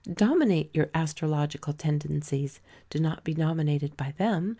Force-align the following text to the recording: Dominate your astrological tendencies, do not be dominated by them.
Dominate 0.13 0.75
your 0.75 0.89
astrological 0.95 1.73
tendencies, 1.73 2.59
do 2.89 2.97
not 2.97 3.23
be 3.23 3.35
dominated 3.35 3.95
by 3.95 4.15
them. 4.17 4.49